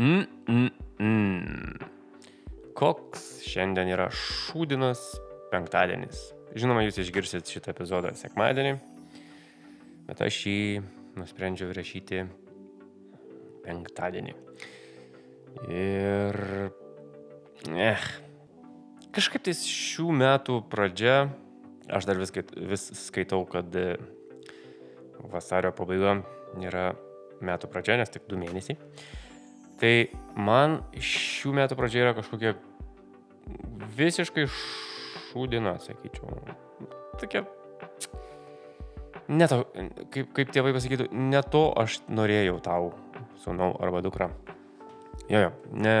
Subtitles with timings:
[0.00, 1.88] Mm, mm, mm.
[2.72, 5.02] Koks šiandien yra šūdinas
[5.50, 6.22] penktadienis.
[6.56, 8.78] Žinoma, jūs išgirsit šitą epizodą sekmadienį,
[10.08, 10.62] bet aš jį
[11.20, 12.22] nusprendžiau rašyti
[13.66, 14.34] penktadienį.
[15.68, 16.40] Ir...
[17.68, 18.08] Eh,
[19.12, 21.26] kažkaip tais šių metų pradžia,
[21.92, 23.68] aš dar vis, vis skaitau, kad
[25.28, 26.22] vasario pabaiga
[26.64, 26.94] yra
[27.44, 28.80] metų pradžia, nes tik du mėnesiai.
[29.80, 29.94] Tai
[30.36, 32.52] man šių metų pradžia yra kažkokia
[33.96, 36.36] visiškai šūdina, sakyčiau.
[37.20, 37.46] Tokia.
[39.30, 39.62] Ne to,
[40.10, 42.90] kaip, kaip tėvai pasakytų, ne to aš norėjau tau,
[43.40, 44.28] sūnau arba dukra.
[45.30, 45.94] Jo, jo, ne,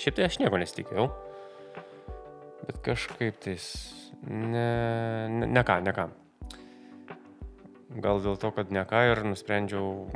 [0.00, 1.06] šiaip tai aš nieko nesitikėjau.
[2.66, 3.68] Bet kažkaip tais,
[4.26, 4.66] ne,
[5.30, 6.08] ne, ne ką, ne ką.
[8.04, 10.08] Gal dėl to, kad ne ką ir nusprendžiau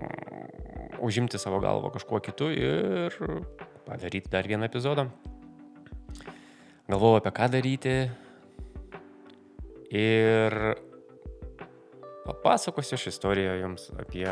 [1.02, 3.16] užimti savo galvą kažkuo kitu ir
[3.87, 5.09] padaryti dar vieną epizodą.
[6.89, 7.97] Galvojau apie ką daryti
[9.92, 10.56] ir
[12.27, 14.28] papasakosiu aš istoriją jums apie,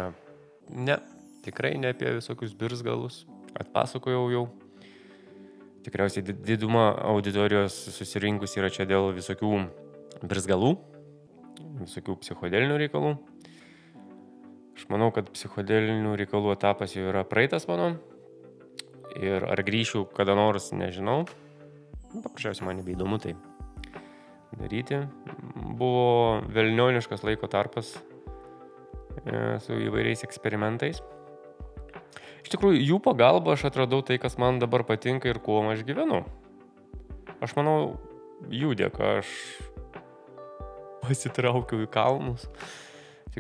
[0.71, 0.97] ne,
[1.45, 3.25] tikrai ne apie visokius birzgalus,
[3.59, 4.47] atpasakojau jau.
[5.81, 9.53] Tikriausiai diduma auditorijos susirinkus yra čia dėl visokių
[10.29, 10.75] birzgalų,
[11.81, 13.15] visokių psichodelinių reikalų.
[14.81, 17.91] Aš manau, kad psichodelinių reikalų etapas jau yra praeitas mano.
[19.21, 21.27] Ir ar grįšiu kada nors, nežinau.
[22.15, 23.35] Paprasčiausiai man nebeįdomu tai
[24.57, 25.03] daryti.
[25.77, 27.93] Buvo velnioniškas laiko tarpas
[29.21, 31.05] e, su įvairiais eksperimentais.
[32.41, 36.25] Iš tikrųjų, jų pagalba aš atradau tai, kas man dabar patinka ir kuo aš gyvenu.
[37.45, 37.99] Aš manau,
[38.49, 39.41] jų dėka aš
[41.05, 42.49] pasitraukiau į kalnus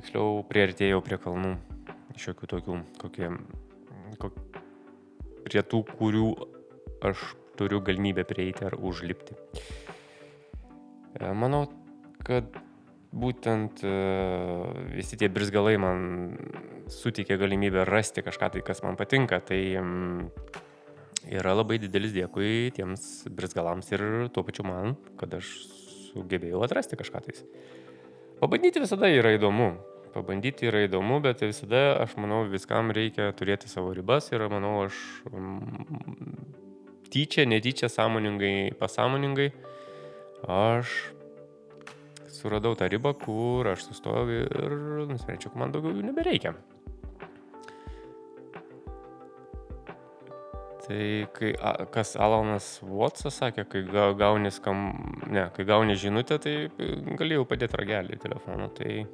[0.01, 1.53] tiksliau prieartėjau prie kalnų,
[2.20, 3.29] šiokių tokių, kokie,
[4.20, 4.41] kok,
[5.45, 6.31] prie tų, kurių
[7.05, 7.23] aš
[7.61, 9.37] turiu galimybę prieiti ar užlipti.
[11.20, 11.67] E, manau,
[12.25, 12.48] kad
[13.11, 13.95] būtent e,
[14.95, 16.39] visi tie brizgalai man
[16.91, 19.41] suteikė galimybę rasti kažką tai, kas man patinka.
[19.45, 19.61] Tai
[21.30, 25.53] yra labai didelis dėkui tiems brizgalams ir tuo pačiu man, kad aš
[26.11, 27.45] sugebėjau atrasti kažką tais.
[28.41, 29.74] Pabandyti visada yra įdomu.
[30.11, 34.98] Pabandyti yra įdomu, bet visada, aš manau, viskam reikia turėti savo ribas ir manau, aš
[35.31, 36.51] mm,
[37.15, 39.53] tyčia, netyčia, sąmoningai, pasąmoningai,
[40.51, 40.98] aš
[42.41, 44.77] suradau tą ribą, kur aš sustojau ir
[45.11, 46.55] nusprendžiau, kad man daugiau jų nebereikia.
[50.91, 51.03] Tai
[51.37, 51.53] kai,
[51.95, 53.85] kas Alanas Watsas sakė, kai
[54.19, 54.89] gauni, skam,
[55.31, 56.55] ne, kai gauni žinutę, tai
[57.21, 58.67] galėjau padėti ragelį telefoną.
[58.75, 59.05] Tai,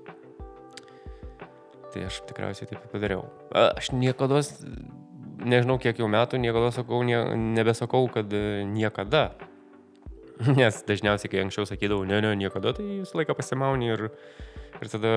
[1.97, 3.25] tai aš tikriausiai taip padariau.
[3.57, 4.43] Aš niekada,
[5.41, 7.19] nežinau kiek jau metų, niekada sakau, nie,
[7.57, 9.31] nebesakau, kad e, niekada.
[10.59, 14.09] Nes dažniausiai, kai anksčiau sakydavau, ne, ne, niekada, tai visą laiką pasimauni ir,
[14.77, 15.15] ir tada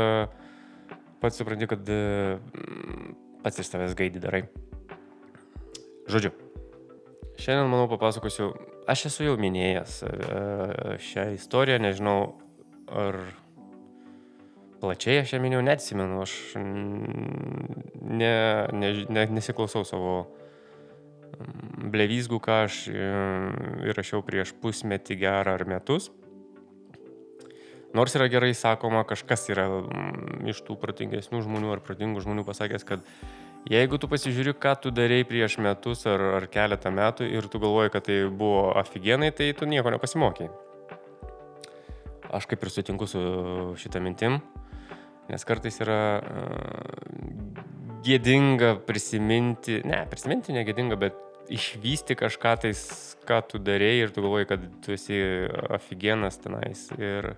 [1.20, 2.38] pats supranti, kad e,
[3.44, 4.46] pats iš tavęs gaidį darai.
[6.10, 6.32] Žodžiu,
[7.40, 8.50] Šiandien, manau, papasakosiu,
[8.90, 10.16] aš esu jau minėjęs e,
[11.00, 12.34] šią istoriją, nežinau,
[12.92, 13.20] ar
[14.82, 18.34] plačiai aš ją minėjau, neatsimenu, aš ne,
[18.74, 20.14] ne, ne, nesiklausau savo
[21.90, 23.10] blevizgų, ką aš e,
[23.92, 26.10] įrašiau prieš pusmetį gerą ar metus.
[27.96, 29.66] Nors yra gerai sakoma, kažkas yra
[30.50, 33.06] iš tų protingesnių žmonių ar protingų žmonių pasakęs, kad
[33.68, 37.92] Jeigu tu pasižiūri, ką tu darėjai prieš metus ar, ar keletą metų ir tu galvoji,
[37.92, 40.48] kad tai buvo aфиgenai, tai tu nieko nepasimokėjai.
[42.40, 43.20] Aš kaip ir sutinku su
[43.82, 44.40] šitą mintim,
[45.30, 47.60] nes kartais yra uh,
[48.06, 51.18] gėdinga prisiminti, ne, prisiminti negėdinga, bet
[51.50, 52.82] išvysti kažką tais,
[53.28, 55.20] ką tu darėjai ir tu galvoji, kad tu esi
[55.74, 56.88] aфиgenas tenais.
[56.98, 57.34] Ir,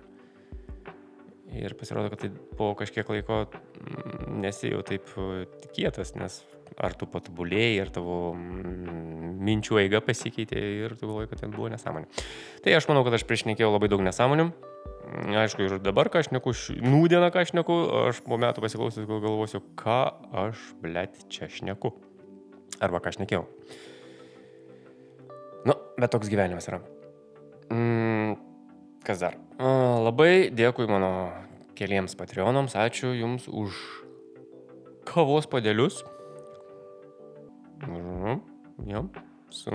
[1.52, 5.44] Ir pasirodo, kad tai po kažkiek laiko mm, nesi jau taip e,
[5.76, 6.38] kietas, nes
[6.80, 11.68] ar tu patobulėjai, ar tavo mm, minčių eiga pasikeitė ir tu galvoji, kad ten buvo
[11.74, 12.08] nesąmonė.
[12.64, 14.48] Tai aš manau, kad aš priešnekėjau labai daug nesąmonių.
[15.42, 17.74] Aišku, ir dabar, ką aš neku, nūdieną, ką aš neku,
[18.08, 19.98] aš po metų pasiklausęs gal galvosiu, ką
[20.44, 21.92] aš, blėt, čia šneku.
[22.82, 23.44] Arba ką aš nekėjau.
[25.68, 26.80] Nu, bet toks gyvenimas yra.
[27.72, 28.38] Mm,
[29.02, 29.34] Kas dar?
[29.58, 31.32] Labai dėkui mano
[31.74, 33.74] keliems patreonams, ačiū Jums už
[35.08, 36.04] kavos padėlius.
[37.82, 38.38] Mhm,
[38.86, 39.02] ja.
[39.52, 39.70] Su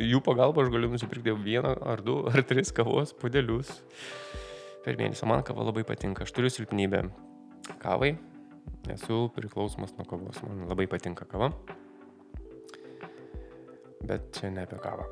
[0.00, 3.70] jų pagalba aš galiu nusipirkti vieną ar du ar tris kavos padėlius
[4.84, 5.28] per mėnesį.
[5.28, 6.26] Man kava labai patinka.
[6.26, 7.04] Aš turiu silpnybę
[7.82, 8.14] kavai.
[8.90, 10.40] Esu priklausomas nuo kavos.
[10.46, 11.52] Man labai patinka kava.
[14.02, 15.06] Bet čia ne apie kavą.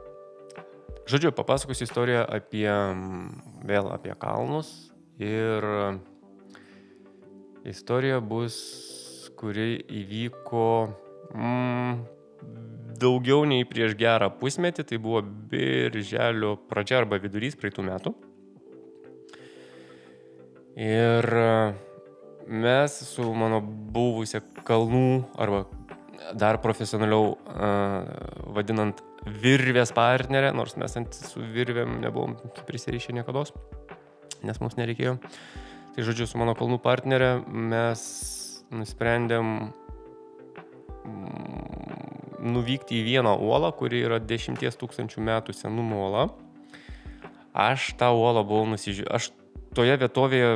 [1.11, 2.71] Žodžiu, papasakosiu istoriją apie,
[3.67, 4.69] vėl apie kalnus
[5.19, 5.65] ir
[7.67, 8.57] istorija bus,
[9.39, 10.67] kuri įvyko
[11.35, 12.03] mm,
[13.01, 18.15] daugiau nei prieš gerą pusmetį, tai buvo birželio pradžia arba vidurys praeitų metų.
[20.81, 21.27] Ir
[22.51, 25.65] mes su mano buvusia kalnų arba
[26.37, 29.01] dar profesionaliau uh, vadinant
[29.43, 32.37] virvės partnerė, nors mes ant su virvėm nebuvom
[32.69, 33.45] prisirišę niekada,
[34.47, 35.19] nes mums nereikėjo.
[35.91, 38.03] Tai žodžiu, su mano kalnų partnerė mes
[38.71, 39.73] nusprendėm
[42.41, 46.29] nuvykti į vieną uolą, kuri yra 10 tūkstančių metų senumo uola.
[47.53, 49.11] Aš tą uolą buvau nusižiūrėjęs.
[49.11, 49.33] Aš
[49.77, 50.51] toje vietovėje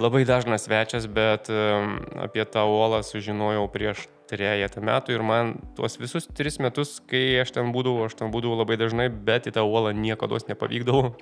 [0.00, 6.26] labai dažnas svečias, bet apie tą uolą sužinojau prieš trejata metų ir man tuos visus
[6.32, 9.92] tris metus, kai aš ten būdavau, aš ten būdavau labai dažnai, bet į tą uolą
[9.96, 11.12] niekada nepavykdavo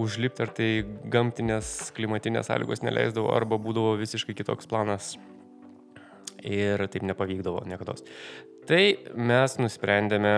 [0.00, 0.68] užlipti, ar tai
[1.10, 5.16] gamtinės, klimatinės sąlygos neleisdavo, arba būdavo visiškai kitoks planas
[6.44, 7.96] ir taip nepavykdavo niekada.
[8.68, 8.82] Tai
[9.16, 10.34] mes nusprendėme,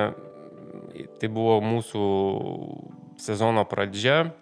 [1.20, 2.06] tai buvo mūsų
[3.22, 4.32] sezono pradžia,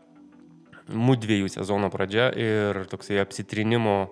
[0.91, 4.11] mūdviejų sezono pradžia ir toksai apsitrinimo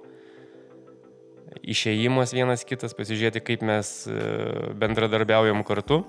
[1.68, 4.18] išėjimas vienas kitas, pasižiūrėti, kaip mes e,
[4.78, 6.02] bendradarbiaujam kartu,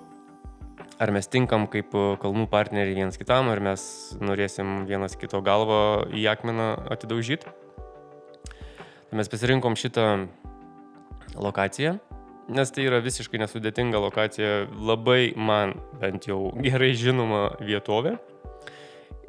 [0.99, 3.81] ar mes tinkam kaip kalnų partneriai vienas kitam, ar mes
[4.19, 7.55] norėsim vienas kito galvą į akmeną atidaužyti.
[9.09, 10.27] Tai mes pasirinkom šitą
[11.35, 11.97] lokaciją,
[12.49, 18.17] nes tai yra visiškai nesudėtinga lokacija, labai man bent jau gerai žinoma vietovė.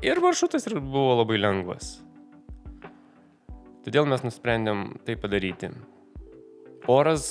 [0.01, 1.99] Ir maršrutas buvo labai lengvas.
[3.85, 5.71] Todėl mes nusprendėm tai padaryti.
[6.89, 7.27] Oras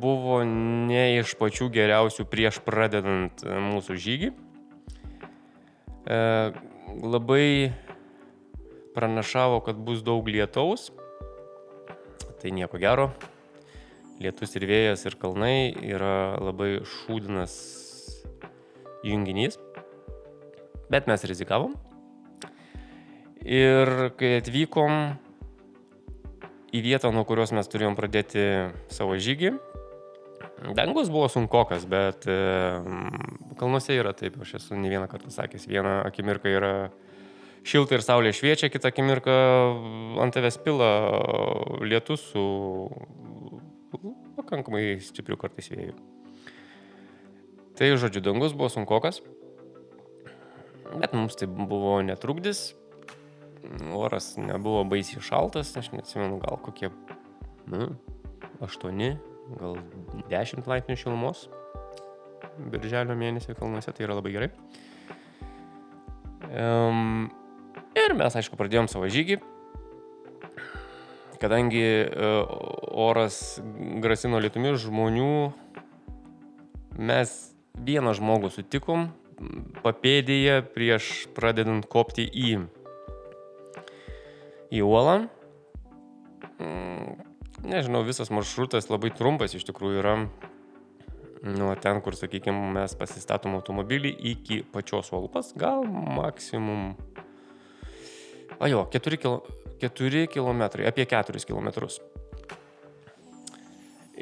[0.00, 4.32] buvo ne iš pačių geriausių prieš pradedant mūsų žygį.
[6.12, 6.20] E,
[7.02, 7.72] labai
[8.92, 10.90] pranašavo, kad bus daug lietaus.
[12.42, 13.12] Tai nieko gero
[14.20, 17.54] lietus ir vėjas ir kalnai yra labai šūdinas
[19.06, 19.58] junginys.
[20.92, 21.74] Bet mes rizikavom.
[23.42, 24.98] Ir kai atvykom
[26.72, 28.44] į vietą, nuo kurios mes turėjom pradėti
[28.92, 29.56] savo žygį,
[30.76, 32.36] dangus buvo sunkokas, bet e,
[33.58, 36.72] kalnuose yra taip, aš esu ne vieną kartą sakęs, vieną akimirką yra
[37.66, 39.34] šilta ir saulė šviečia, kitą akimirką
[40.22, 40.92] ant tavęs pila
[41.82, 42.44] lietus su
[44.42, 45.96] pakankamai stiprių kartais vėjų.
[47.78, 49.22] Tai žodžiu, dangus buvo sunkokas,
[50.92, 52.74] bet mums tai buvo netrukdis,
[53.96, 56.92] oras nebuvo baisiai šaltas, aš neatsimenu, gal kokie
[57.72, 57.94] nu,
[58.62, 59.02] 8,
[59.58, 59.78] gal
[60.30, 61.46] 10 laipsnių šilumos
[62.72, 64.50] birželio mėnesį kalnuose, tai yra labai gerai.
[66.52, 67.30] Um,
[67.96, 69.38] ir mes, aišku, pradėjom savo žygį,
[71.40, 72.32] kadangi e,
[72.92, 73.60] oras
[74.02, 75.52] grasino lietumi žmonių,
[77.00, 77.32] mes
[77.72, 79.10] vieną žmogų sutikom
[79.82, 82.50] papėdėje prieš pradedant kopti į,
[84.70, 85.16] į uolą.
[86.62, 87.16] Mm,
[87.66, 90.16] nežinau, visas maršrutas labai trumpas iš tikrųjų yra
[91.42, 96.92] nuo ten, kur, sakykime, mes pasistatom automobilį iki pačios uolpas, gal maksimum,
[98.62, 101.68] a jo, 4 km 4 km, apie 4 km.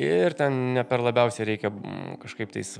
[0.00, 2.76] Ir ten ne per labiausiai reikia mm, kažkaip tais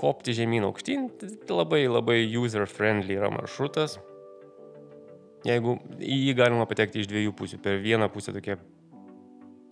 [0.00, 1.10] kopti žemyn aukštyn,
[1.50, 3.98] labai labai user friendly yra maršrutas.
[5.44, 7.60] Jeigu į jį galima patekti iš dviejų pusių.
[7.60, 8.56] Per vieną pusę tokie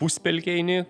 [0.03, 0.83] puspelkeini,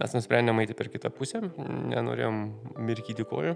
[0.00, 1.44] mes nusprendėme eiti per kitą pusę,
[1.92, 2.40] nenorėjom
[2.82, 3.54] mirkyti kojų.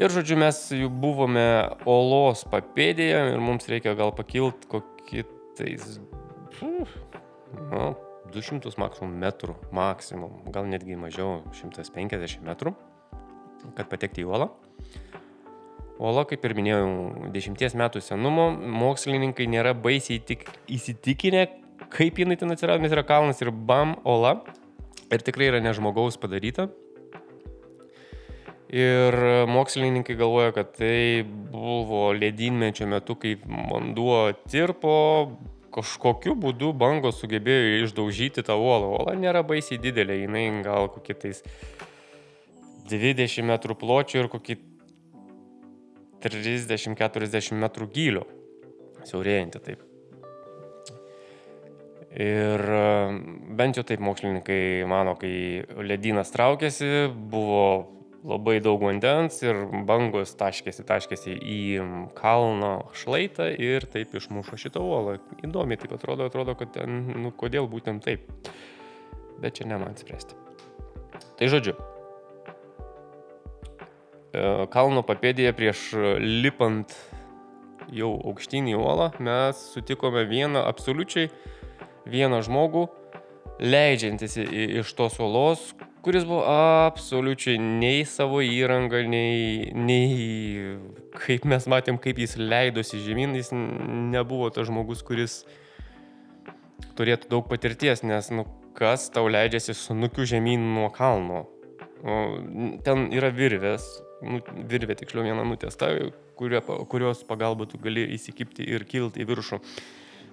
[0.00, 1.44] Ir žodžiu, mes jau buvome
[1.84, 4.80] olos papėdėje ir mums reikia gal pakilti
[5.10, 5.98] kitais,
[6.62, 6.86] nu,
[8.32, 12.74] 200 maksimum metrų, maksimum, gal netgi mažiau, 150 metrų,
[13.76, 14.50] kad patekti į uolą.
[16.02, 16.86] Uola, kaip ir minėjau,
[17.34, 18.48] 10 metų senumo,
[18.82, 21.46] mokslininkai nėra baisiai tik įsitikinę,
[21.92, 24.40] kaip jinai ten atsirado, nes yra kalnas ir bam, uola.
[25.12, 26.70] Ir tikrai yra ne žmogaus padaryta.
[28.72, 29.14] Ir
[29.52, 31.20] mokslininkai galvoja, kad tai
[31.52, 34.94] buvo ledynmečio metu, kai vanduo tirpo,
[35.72, 38.90] kažkokiu būdu bangos sugebėjo išdaužyti tą uolą.
[38.98, 41.42] Uola nėra baisiai didelė, jinai gal kokie tais
[42.90, 44.58] 20 metrų pločio ir kokį
[46.22, 48.26] 30-40 metrų gylio.
[49.08, 49.88] Siaurėjanti taip.
[52.12, 52.84] Ir e,
[53.56, 57.64] bent jau taip mokslininkai mano, kai ledynas traukėsi, buvo
[58.22, 61.60] labai daug vandens ir bangos taškėsi, taškėsi į
[62.18, 65.18] kalno šlaitą ir taip išmušo šitą uolą.
[65.42, 68.28] Įdomi taip atrodo, atrodo, kad ten, nu, kodėl būtent taip.
[69.42, 70.38] Bet čia ne man spręsti.
[71.38, 71.74] Tai žodžiu,
[74.30, 75.88] e, kalno papėdėje prieš
[76.22, 76.94] lipant
[77.92, 81.30] jau aukštyn į uolą mes sutikome vieną absoliučiai
[82.06, 82.86] vieną žmogų,
[83.62, 85.70] leidžiantis iš tos uolos,
[86.02, 90.76] kuris buvo absoliučiai nei savo įrangą, nei, nei
[91.22, 95.42] kaip mes matėm, kaip jis leidosi žemyn, jis nebuvo tas žmogus, kuris
[96.98, 98.46] turėtų daug patirties, nes, nu,
[98.78, 101.46] kas tau leidžiasi sunukiu žemyn nuo kalno.
[102.82, 103.86] Ten yra virvės,
[104.26, 105.92] nu, virvė tiksliau viena nutesta,
[106.38, 109.62] kurio, kurios pagalba tu gali įsikipti ir kilti į viršų.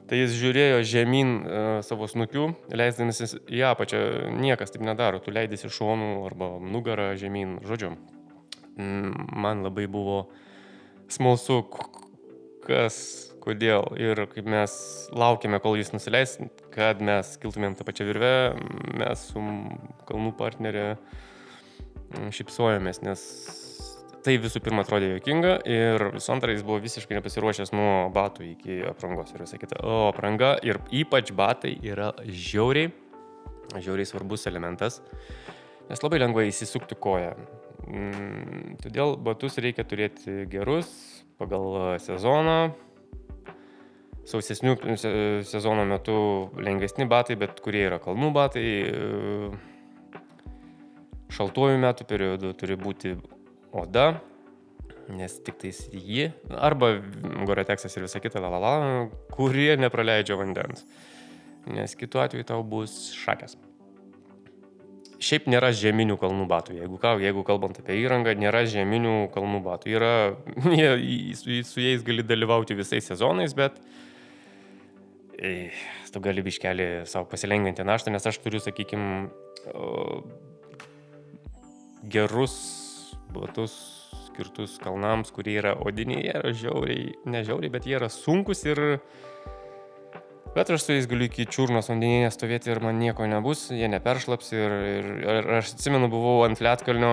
[0.09, 3.99] Tai jis žiūrėjo žemyn uh, savo snukių, leisdamasis į apačią.
[4.41, 7.93] Niekas taip nedaro, tu leidėsi šonų arba nugarą žemyn, žodžiu.
[8.79, 10.23] Man labai buvo
[11.11, 11.61] smalsu,
[12.65, 12.97] kas,
[13.43, 14.73] kodėl ir kaip mes
[15.13, 16.37] laukėme, kol jis nusileis,
[16.73, 18.35] kad mes kiltumėm tą pačią virvę,
[18.97, 19.43] mes su
[20.09, 20.87] kalnų partnerė
[22.33, 23.25] šipsojomės, nes
[24.19, 28.81] Tai visų pirma atrodė jokinga ir visų antra jis buvo visiškai nepasiruošęs nuo batų iki
[28.89, 29.79] aprangos ir visą kitą.
[29.79, 32.91] O apranga ir ypač batai yra žiauriai,
[33.79, 34.99] žiauriai svarbus elementas,
[35.87, 37.31] nes labai lengva įsisukti koją.
[37.87, 40.91] Mm, todėl batus reikia turėti gerus
[41.39, 42.59] pagal sezoną.
[44.29, 44.75] Sausesnių
[45.47, 46.19] sezono metu
[46.59, 48.67] lengvesni batai, bet kurie yra kalnų batai.
[51.33, 53.15] Šaltuoju metu periodu turi būti
[53.75, 54.19] oda,
[55.09, 56.99] nes tik tais ji, arba
[57.47, 60.85] Goreteksas ir visa kita, lalala, kurie nepraleidžia vandens.
[61.69, 63.57] Nes kitu atveju tau bus šakės.
[65.19, 66.77] Šiaip nėra žeminių kalnų batų.
[66.77, 69.91] Jeigu, jeigu kalbant apie įrangą, nėra žeminių kalnų batų.
[69.91, 70.11] Yra,
[70.79, 70.91] jie,
[71.35, 73.81] su, su jais gali dalyvauti visais sezonais, bet
[75.35, 75.71] e,
[76.13, 79.25] tu gali biškelį savo pasilengvinti naštą, nes aš turiu, sakykime,
[82.07, 82.55] gerus
[83.33, 83.73] batus
[84.27, 89.01] skirtus kalnams, kurie yra odiniai, jie yra žiauriai, ne žiauriai, bet jie yra sunkus ir...
[90.55, 94.47] Bet aš su jais galiu iki čiurnos vandeninės stovėti ir man nieko nebus, jie neperšlaps
[94.55, 97.11] ir, ir, ir aš atsimenu, buvau ant Lietkalnio,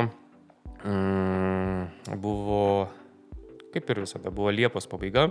[0.81, 2.63] mm, buvo,
[3.75, 5.29] kaip ir visada, buvo Liepos pabaiga.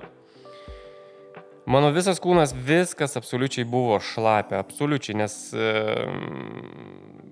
[1.65, 5.71] Mano visas kūnas, viskas absoliučiai buvo šlapia, absoliučiai, nes e,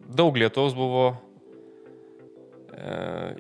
[0.09, 1.11] daug lietaus buvo,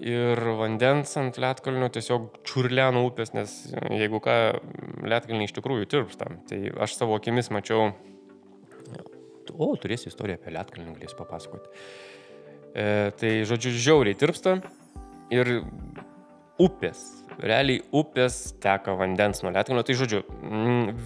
[0.03, 3.53] ir vandens ant Lietkalnio tiesiog čiurleno upės, nes
[3.89, 4.35] jeigu ką,
[5.03, 6.29] Lietkalniai iš tikrųjų tirpsta.
[6.49, 7.91] Tai aš savo akimis mačiau,
[9.53, 11.73] o, turėsiu istoriją apie Lietkalnį, galėsiu papasakoti.
[12.73, 12.85] E,
[13.19, 14.57] tai, žodžiu, žiauriai tirpsta
[15.33, 15.51] ir
[16.61, 17.01] upės,
[17.41, 19.85] realiai upės teka vandens nuo Lietkalnio.
[19.85, 20.21] Tai, žodžiu,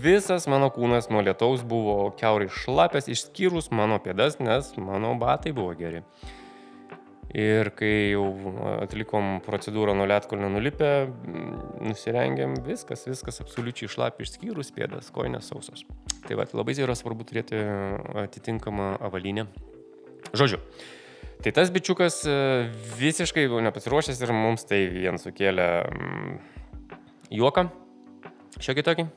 [0.03, 5.71] visas mano kūnas nuo lietaus buvo keurai šlapęs, išskyrus mano pėdas, nes mano batai buvo
[5.79, 6.03] geri.
[7.35, 8.23] Ir kai jau
[8.77, 10.91] atlikom procedūrą nuo lietkolnio nulipę,
[11.83, 15.83] nusirengėm, viskas, viskas absoliučiai šlapi išskyrus pėdas, koinės sausos.
[16.23, 17.59] Tai va, labai yra svarbu turėti
[18.23, 19.47] atitinkamą avalinę.
[20.39, 20.61] Žodžiu,
[21.43, 22.37] tai tas bičiukas e,
[22.99, 25.67] visiškai nepasiruošęs ir mums tai vien sukėlė
[27.35, 27.67] juoką,
[28.63, 29.07] šiokį tokį,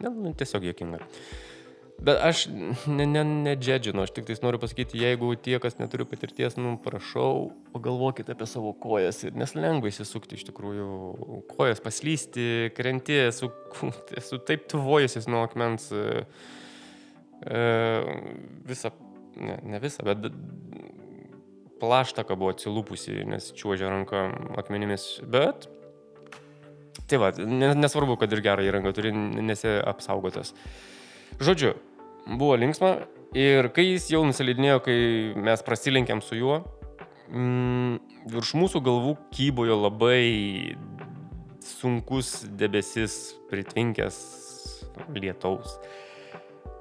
[0.00, 1.04] ne, nu, tiesiog juokinga.
[1.96, 6.58] Bet aš nedžedžinu, ne, ne aš tik tais noriu pasakyti, jeigu tie, kas neturi patirties,
[6.60, 9.22] nu, prašau, pagalvokite apie savo kojas.
[9.32, 10.88] Nes lengva įsisukti iš tikrųjų,
[11.54, 13.48] kojas paslysti, krenti, esu,
[14.20, 16.26] esu taip tuvojusis nuo akmens e,
[17.48, 17.64] e,
[18.68, 18.92] visą,
[19.40, 20.28] ne, ne visą, bet
[21.80, 24.28] plaštaka buvo atsilupusi, nes čiuožė ranka
[24.60, 25.08] akmenimis.
[25.24, 25.64] Bet
[27.08, 30.52] tai va, nesvarbu, kad ir gerą įrangą turi, nesi apsaugotas.
[31.42, 31.74] Žodžiu,
[32.26, 32.96] buvo linksma
[33.36, 34.98] ir kai jis jau nusileidinėjo, kai
[35.46, 36.60] mes prasilenkėm su juo,
[37.30, 37.98] mm,
[38.32, 40.76] virš mūsų galvų kybojo labai
[41.66, 44.18] sunkus debesis pritvinkęs
[45.14, 45.78] lietaus.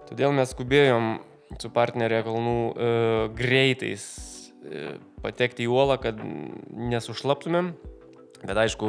[0.10, 1.16] Todėl mes skubėjom
[1.62, 2.90] su partnerė kalnų e,
[3.38, 4.06] greitais
[4.62, 7.74] e, patekti į uolą, kad nesušlaptumėm.
[8.46, 8.88] Bet aišku,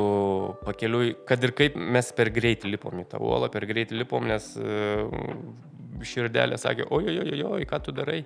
[0.67, 4.51] pakeliui, kad ir kaip mes per greitį lipom į tą uolą, per greitį lipom, nes
[4.61, 5.07] uh,
[6.05, 8.25] širdelė sakė, oi, oi, oi, oi, ką tu darai.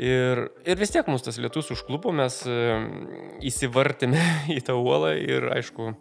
[0.00, 2.86] Ir, ir vis tiek mus tas lietus užklupo, mes uh,
[3.44, 4.22] įsivartėme
[4.56, 5.92] į tą uolą ir aišku,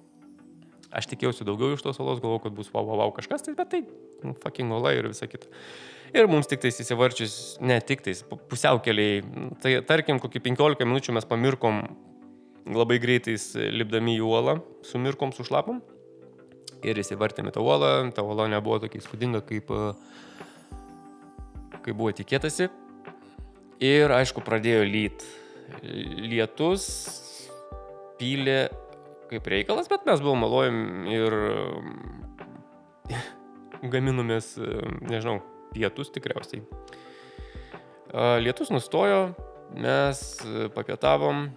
[0.90, 3.70] Aš tikėjausi daugiau iš tos salos, galvojau, kad bus wow, wow, wow kažkas, tai, bet
[3.70, 3.84] tai
[4.26, 5.46] nu, fucking ola ir visa kita.
[6.18, 9.20] Ir mums tik tais įsivarčius, ne tik tais, pusiaukeliai,
[9.62, 11.84] tai tarkim, kokį 15 minučių mes pamirkom
[12.74, 14.58] labai greitais lipdami į uolą,
[14.90, 15.84] sumirkom, sušlapom.
[16.82, 19.70] Ir įsivartėme tą uolą, ta uola nebuvo tokia įspūdinga, kaip,
[21.90, 22.70] kaip buvo tikėtasi.
[23.82, 25.26] Ir aišku, pradėjo lyt.
[25.82, 26.86] Lietus
[28.20, 28.70] pylė
[29.30, 30.80] kaip reikalas, bet mes buvom malojim
[31.10, 31.36] ir
[33.94, 34.56] gaminomės,
[35.06, 35.40] nežinau,
[35.74, 36.64] pietus tikriausiai.
[38.42, 39.36] Lietus nustojo,
[39.78, 40.24] mes
[40.74, 41.48] papietavom,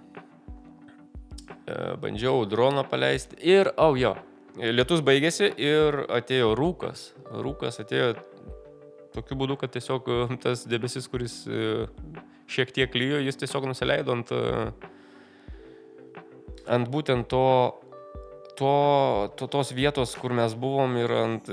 [2.02, 4.12] bandžiau droną paleisti ir, au oh, jo,
[4.60, 7.10] lietus baigėsi ir atėjo rūkas.
[7.32, 8.12] Rūkas atėjo
[9.14, 10.09] tokiu būdu, kad tiesiog
[10.42, 11.42] tas debesis, kuris
[12.52, 14.33] šiek tiek lyjo, jis tiesiog nusileido ant
[16.71, 17.47] ant būtent to,
[18.59, 18.75] to,
[19.37, 21.49] to, tos vietos, kur mes buvom ir ant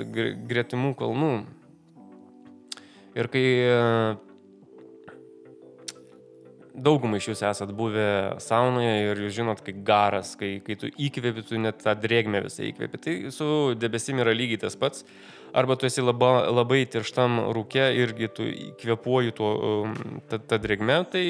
[0.49, 1.33] gretimų kalnų.
[3.17, 3.45] Ir kai
[6.79, 11.43] daugumai iš jūs esat buvę saunoje ir jūs žinot, kai garas, kai, kai tu įkvėpi,
[11.49, 13.01] tu net tą drėgmę visą įkvėpi.
[13.03, 13.49] Tai su
[13.79, 15.03] debesim yra lygiai tas pats.
[15.53, 19.49] Arba tu esi laba, labai tirštam rūke irgi tu įkvėpuoji tuo,
[19.85, 19.95] um,
[20.29, 21.23] tą, tą drėgmę, tai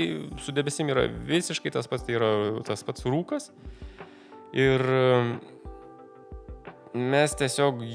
[0.44, 2.32] su debesim yra visiškai tas pats, tai yra
[2.68, 3.50] tas pats rūkas.
[4.58, 5.32] Ir um,
[7.14, 7.86] mes tiesiog,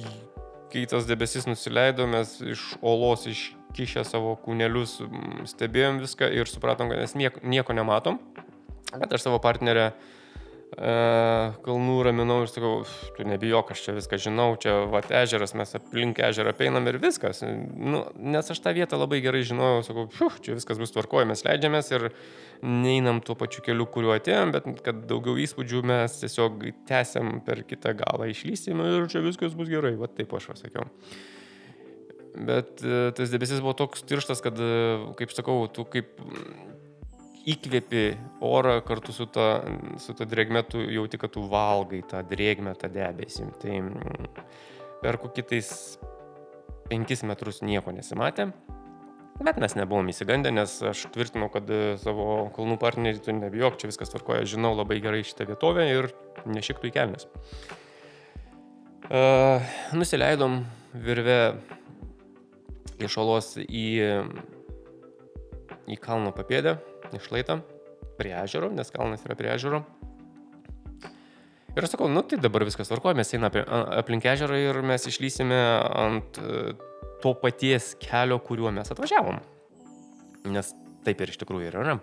[0.73, 5.01] kai tas debesis nusileido, mes iš olos iškišę savo kūnelius
[5.53, 8.21] stebėjom viską ir supratom, kad mes nieko, nieko nematom.
[8.95, 10.11] Bet aš savo partnerę uh,
[10.75, 12.83] kalnų raminau ir sakau,
[13.17, 17.45] tu nebijok, aš čia viską žinau, čia vat ežeras, mes aplink ežerą peinam ir viskas.
[17.45, 21.45] Nu, nes aš tą vietą labai gerai žinojau, sakau, šiuh, čia viskas bus tvarkoje, mes
[21.47, 22.09] leidžiamės ir
[22.65, 27.95] neinam tuo pačiu keliu, kuriuo atėjom, bet kad daugiau įspūdžių mes tiesiog tęsiam per kitą
[28.01, 30.89] galą, išlysim ir čia viskas bus gerai, va taip aš pasakiau.
[32.35, 32.81] Bet
[33.15, 34.59] tas debesis buvo toks tirštas, kad,
[35.21, 36.17] kaip sakau, tu kaip
[37.51, 38.05] įkvėpi
[38.45, 39.63] orą kartu su ta,
[40.01, 43.49] su ta drėgme, tu jauti, kad tu valgai tą drėgmę, tą debesį.
[43.63, 44.29] Tai mm,
[45.03, 45.71] per kokį tais
[46.89, 48.51] penkis metrus nieko nesimatė.
[49.43, 54.13] Bet mes nebuvom įsigandę, nes aš tvirtinau, kad savo kalnų partnerį tu nebijok, čia viskas
[54.13, 56.13] tvarkoja, žinau labai gerai šitą vietovę ir
[56.47, 57.27] nešiktų į kelnes.
[59.05, 59.59] Uh,
[59.93, 60.63] nusileidom
[60.95, 61.39] virvę
[63.03, 63.89] iš olos į,
[65.91, 66.79] į kalno papėdę,
[67.21, 67.61] išlaitą
[68.19, 69.85] prie ežero, nes kalnas yra prie ežero.
[71.75, 73.65] Ir aš sakau, nu tai dabar viskas tvarkoja, mes einame
[73.99, 75.59] aplink ežerą ir mes išlysime
[76.05, 76.75] ant e,
[77.23, 79.41] to paties kelio, kuriuo mes atvažiavom.
[80.55, 80.71] Nes
[81.05, 81.97] taip ir iš tikrųjų yra.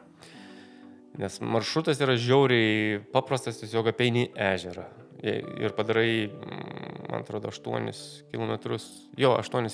[1.22, 4.86] Nes maršrutas yra žiauriai paprastas, tiesiog apeini ežerą.
[5.22, 7.92] Ir padarai, mm, man atrodo, 8
[8.32, 8.78] km,
[9.20, 9.68] jo, 8,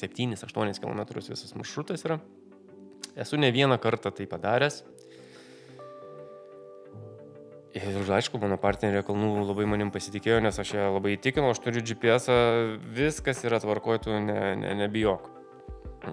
[0.00, 2.20] 7, 8 km visas maršrutas yra.
[3.16, 4.82] Esu ne vieną kartą tai padaręs.
[7.70, 11.82] Ir aišku, mano partnerė kalnų labai manim pasitikėjo, nes aš ją labai įtikinau, aš turiu
[11.86, 12.26] GPS,
[12.96, 15.28] viskas yra tvarkoju, tu ne, ne, nebijok.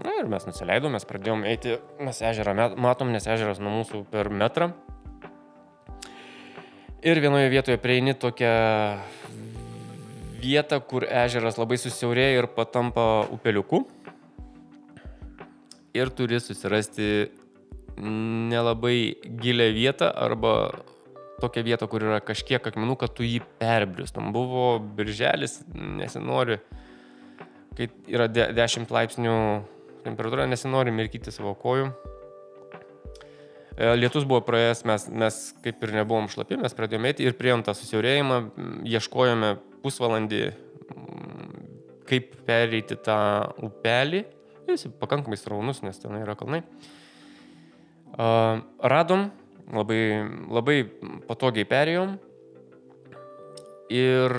[0.04, 4.30] Na ir mes nusileidom, mes pradėjom eiti, mes ežerą matom, nes ežeras nuo mūsų per
[4.30, 4.70] metrą.
[7.02, 8.54] Ir vienoje vietoje prieini tokią
[10.44, 13.86] vietą, kur ežeras labai susiaurėja ir patampa upeliuku
[15.98, 17.10] ir turi susirasti
[17.98, 20.54] nelabai gilę vietą arba
[21.42, 24.32] tokią vietą, kur yra kažkiek akmenų, kad tu jį perbristum.
[24.34, 26.60] Buvo birželis, nesinori,
[27.78, 29.38] kai yra 10 laipsnių
[30.06, 31.92] temperatūra, nesinori mirkyti savo kojų.
[33.78, 37.62] E, lietus buvo praėjęs, mes, mes kaip ir nebuvom šlapi, mes pradėjome eiti ir prieėm
[37.66, 38.40] tą susiaurėjimą,
[38.98, 40.42] ieškojome pusvalandį,
[42.10, 43.20] kaip pereiti tą
[43.68, 44.24] upelį
[44.68, 46.62] Jis pakankamai sraunus, nes ten yra kalnai.
[48.18, 49.30] Radom,
[49.74, 50.02] labai,
[50.52, 50.82] labai
[51.28, 52.18] patogiai perėjom.
[53.94, 54.36] Ir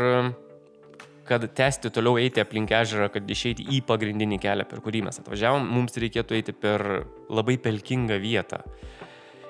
[1.28, 5.66] kad tęsti toliau eiti aplink ežerą, kad išeiti į pagrindinį kelią, per kurį mes atvažiavom,
[5.76, 6.84] mums reikėtų eiti per
[7.28, 8.62] labai pelkingą vietą.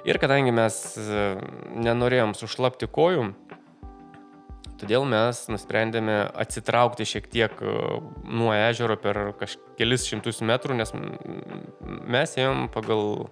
[0.07, 0.75] Ir kadangi mes
[1.79, 3.29] nenorėjom sušlapti kojų,
[4.79, 7.73] Todėl mes nusprendėme atsitraukti šiek tiek e,
[8.31, 9.33] nuo ežero per
[9.79, 10.95] kelis šimtus metrų, nes
[12.07, 13.27] mes ėjom pagal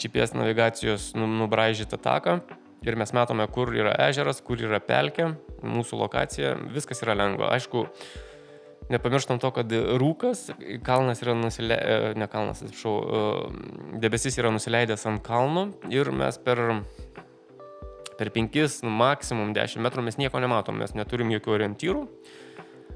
[0.00, 2.38] GPS navigacijos nu, nubražytą taką
[2.84, 5.30] ir mes matome, kur yra ežeras, kur yra pelkė,
[5.64, 7.48] mūsų lokacija, viskas yra lengva.
[7.54, 7.86] Aišku,
[8.92, 10.50] nepamirštam to, kad rūkas,
[10.84, 16.66] kalnas yra nusileidęs, ne kalnas, atsiprašau, e, debesis yra nusileidęs ant kalno ir mes per
[18.18, 22.02] Per 5, nu, maksimum 10 metrų mes nieko nematom, mes neturim jokių orientyrų,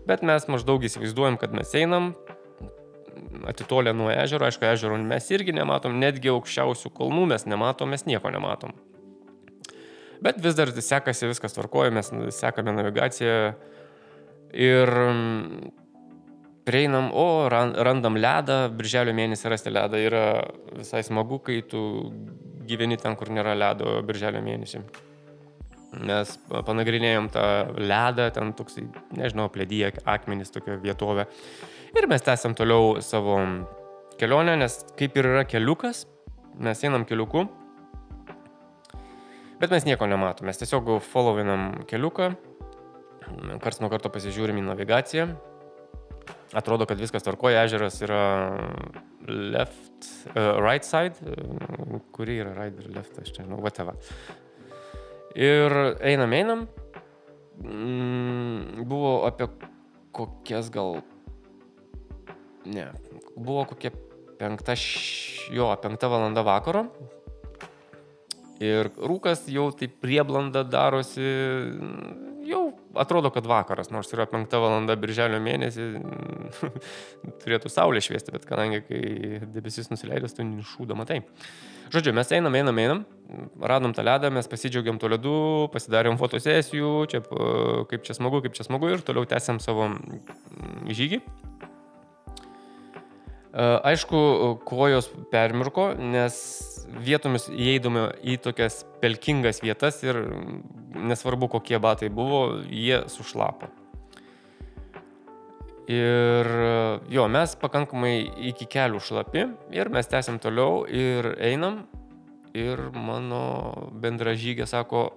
[0.06, 2.12] bet mes maždaug įsivaizduojam, kad mes einam,
[3.50, 8.30] atitolę nuo ežero, aišku, ežero mes irgi nematom, netgi aukščiausių kalnų mes nematom, mes nieko
[8.34, 8.74] nematom.
[10.22, 13.36] Bet vis dar sekasi, viskas tvarkoja, mes sekame navigaciją
[14.54, 15.68] ir mm,
[16.66, 20.24] prieinam, o randam ledą, birželio mėnesį rasti ledą yra
[20.74, 21.82] visai smagu, kai tu
[22.68, 24.82] gyveni ten, kur nėra ledo birželio mėnesį.
[26.04, 27.44] Mes panagrinėjom tą
[27.80, 28.84] ledą, ten toksai,
[29.16, 31.24] nežinau, plėdyje, akmenys tokia vietovė.
[31.96, 33.38] Ir mes tęsiam toliau savo
[34.20, 36.04] kelionę, nes kaip ir yra keliukas,
[36.60, 37.46] mes einam keliuku,
[39.62, 42.32] bet mes nieko nematom, mes tiesiog followinam keliuką,
[43.64, 45.28] kars nuo karto pasižiūrim į navigaciją,
[46.56, 48.22] atrodo, kad viskas tvarkoja, ežeras yra
[49.28, 51.16] left, uh, right side,
[52.14, 53.96] kuri yra right ir left, aš nežinau, whatever.
[55.38, 56.66] Ir einam, einam,
[57.62, 59.48] mm, buvo apie
[60.16, 61.00] kokias gal
[62.66, 62.88] ne,
[63.36, 63.92] buvo kokia
[64.38, 64.74] penkta,
[65.54, 66.86] jo, penkta valanda vakaro.
[68.58, 71.22] Ir rūkas jau taip prieblanda darosi,
[72.48, 72.62] jau
[72.98, 75.88] atrodo, kad vakaras, nors yra penkta valanda birželio mėnesį,
[77.42, 79.02] turėtų saulė šviesti, bet kadangi kai
[79.54, 81.22] debesis nusileidęs, tu šūda matai.
[81.88, 83.04] Žodžiu, mes einam, einam, einam,
[83.64, 85.36] radom tą ledą, mes pasidžiaugiam to ledu,
[85.72, 87.22] pasidarėm fotosesijų, čia,
[87.88, 89.88] kaip čia smagu, kaip čia smagu ir toliau tęsiam savo
[90.84, 91.22] žygį.
[93.58, 94.18] Aišku,
[94.68, 96.36] kojos permirko, nes
[97.02, 100.20] vietomis įeidome į tokias pelkingas vietas ir
[100.94, 103.66] nesvarbu kokie batai buvo, jie sušlapo.
[105.88, 106.48] Ir
[107.10, 108.14] jo, mes pakankamai
[108.50, 111.86] iki kelių šlapi ir mes tęsiam toliau ir einam.
[112.54, 115.08] Ir mano bendražygė sako,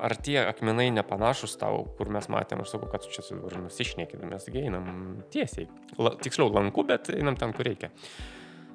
[0.00, 4.48] ar tie akmenai nepanašus tau, kur mes matėm, aš sakau, kad čia dabar nusišnekėt, mes
[4.50, 4.86] einam
[5.32, 5.68] tiesiai.
[6.00, 7.92] La, tiksliau, lanku, bet einam ten, kur reikia.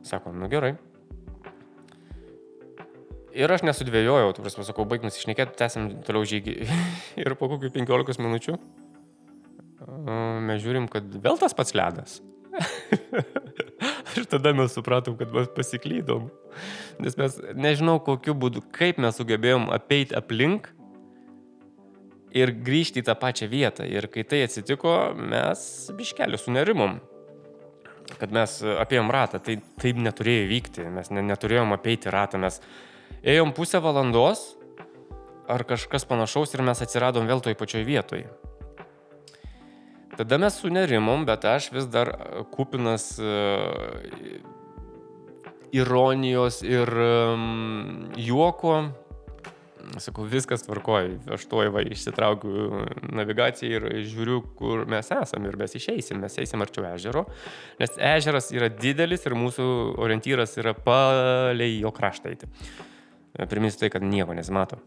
[0.06, 0.76] Sako, nu gerai.
[3.36, 6.56] Ir aš nesudvėjojau, tu prasme, sakau, baig nusišnekėti, tęsim toliau žygį.
[7.24, 8.60] ir po kokių 15 minučių
[10.46, 12.22] mes žiūrim, kad vėl tas pats ledas.
[14.16, 16.30] ir tada mes supratom, kad mes pasiklydom.
[17.04, 20.72] Nes mes nežinau kokiu būdu, kaip mes sugebėjom apeiti aplink
[22.36, 23.86] ir grįžti į tą pačią vietą.
[23.88, 25.62] Ir kai tai atsitiko, mes
[25.96, 26.98] biškeliu sunerimom,
[28.20, 29.40] kad mes apėjom ratą.
[29.44, 32.60] Tai taip neturėjo vykti, mes ne, neturėjom apeiti ratą, mes
[33.24, 34.52] ėjom pusę valandos
[35.48, 38.26] ar kažkas panašaus ir mes atsiradom vėl toj pačioj vietoj.
[40.16, 42.14] Tada mes sunerimom, bet aš vis dar
[42.54, 44.00] kupinas uh,
[45.76, 46.90] ironijos ir
[48.16, 48.78] juoko
[50.02, 55.76] sakau, viskas tvarkoja, aš tuoj va išsitraukiu navigaciją ir žiūriu, kur mes esame ir mes
[55.80, 57.26] išeisim, mes eisim arčiau ežero,
[57.82, 59.68] nes ežeras yra didelis ir mūsų
[60.02, 62.52] orientyras yra palei jo kraštą eiti.
[63.52, 64.80] Priminsiu tai, kad nieko nesimato.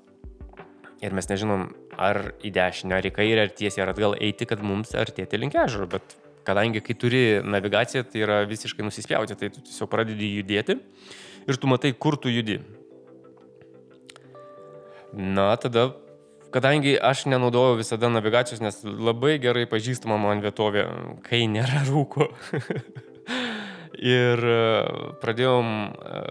[1.05, 4.65] Ir mes nežinom, ar į dešinę, ar į kairę, ar tiesiai, ar atgal eiti, kad
[4.65, 6.17] mums artėti link ežero, bet
[6.49, 10.79] kadangi kai turi navigaciją, tai yra visiškai nusispjauti, tai tu tiesiog pradedi judėti
[11.49, 12.59] ir tu matai, kur tu judi.
[15.13, 15.91] Na, tada,
[16.53, 20.85] kadangi aš nenaudojau visada navigacijos, nes labai gerai pažįstama man vietovė,
[21.25, 22.29] kai nėra rūko.
[23.99, 24.61] ir e,
[25.23, 26.23] pradėjom e,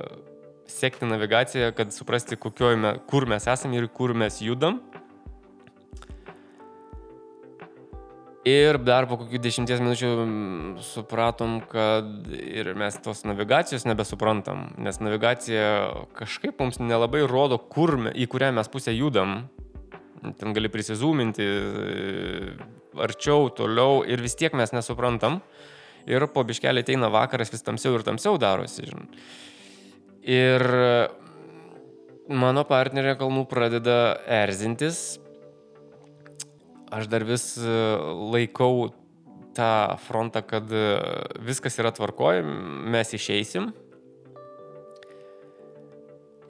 [0.72, 2.38] sekti navigaciją, kad suprasti,
[2.78, 4.82] me, kur mes esame ir kur mes judam.
[8.48, 10.10] Ir dar po kokių dešimties minučių
[10.86, 15.72] supratom, kad ir mes tos navigacijos nebesuprantam, nes navigacija
[16.16, 19.42] kažkaip mums nelabai rodo, kur, į kurią mes pusę judam.
[20.40, 21.48] Ten gali prisizūminti
[23.04, 25.42] arčiau, toliau ir vis tiek mes nesuprantam.
[26.08, 28.88] Ir po biškelį ateina vakaras, vis tamsiau ir tamsiau darosi.
[28.88, 29.08] Žin.
[30.28, 30.64] Ir
[32.32, 35.18] mano partnerė kalnų pradeda erzintis,
[36.92, 37.76] aš dar vis e,
[38.34, 38.90] laikau
[39.58, 40.86] tą frontą, kad e,
[41.44, 42.44] viskas yra tvarkoj,
[42.94, 43.72] mes išeisim.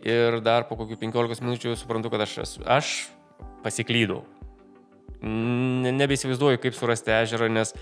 [0.08, 2.91] Ir dar po kokių 15 minučių suprantu, kad aš, aš
[3.65, 4.23] pasiklydau.
[5.17, 7.73] Nebeįsivaizduoju, kaip surasti ežerą, nes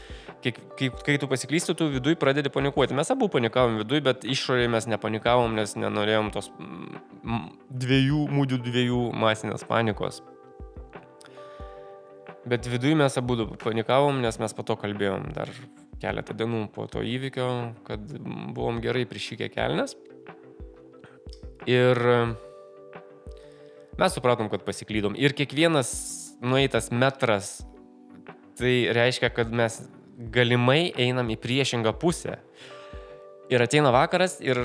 [0.46, 2.96] kiek, kai, kai tu pasiklysti, tu viduje pradedi panikuoti.
[2.96, 6.48] Mes abu panikavom viduje, bet išorėje mes nepanikavom, nes nenorėjom tos
[7.84, 10.22] dviejų, mūdžių dviejų masinės panikos.
[12.46, 15.50] Bet viduje mes abu panikavom, nes mes po to kalbėjom dar
[16.02, 17.48] keletą dienų po to įvykio,
[17.88, 18.04] kad
[18.54, 19.96] buvom gerai prišykę kelnes.
[21.66, 21.98] Ir
[23.96, 25.14] Mes supratom, kad pasiklydom.
[25.16, 25.90] Ir kiekvienas
[26.44, 27.62] nueitas metras,
[28.60, 29.86] tai reiškia, kad mes
[30.36, 32.42] galimai einam į priešingą pusę.
[33.48, 34.60] Ir ateina vakaras ir